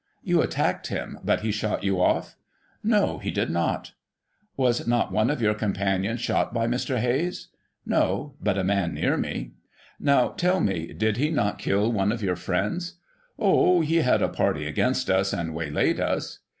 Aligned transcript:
You 0.23 0.41
attacked 0.41 0.87
him, 0.87 1.19
but 1.23 1.41
he 1.41 1.51
shot 1.51 1.83
you 1.83 2.01
off?— 2.01 2.35
No, 2.93 3.19
he 3.19 3.29
did 3.29 3.51
not. 3.51 3.91
Was 4.57 4.87
not 4.87 5.11
one 5.11 5.29
of 5.29 5.43
your 5.43 5.53
companions 5.53 6.21
shot 6.21 6.55
by 6.55 6.65
Mr. 6.65 6.97
Hayes?— 6.97 7.49
No, 7.85 8.33
but 8.41 8.57
a 8.57 8.63
man 8.63 8.95
ne^i 8.95 9.19
me. 9.19 9.51
Now, 9.99 10.29
tell 10.29 10.59
me, 10.59 10.87
did 10.91 11.17
he 11.17 11.29
not 11.29 11.59
kill 11.59 11.91
one 11.91 12.11
of 12.11 12.23
your 12.23 12.35
friends?— 12.35 12.95
Oh, 13.37 13.81
he 13.81 13.97
had 13.97 14.23
a 14.23 14.27
party 14.27 14.65
against 14.65 15.07
us, 15.07 15.33
and 15.33 15.53
waylaid 15.53 15.99
us. 15.99 16.39